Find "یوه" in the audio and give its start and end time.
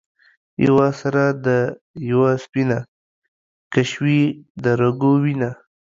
0.65-0.87, 2.11-2.31